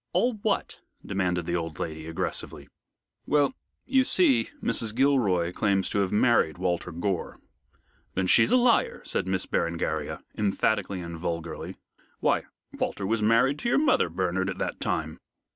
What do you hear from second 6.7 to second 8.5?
Gore." "Then she's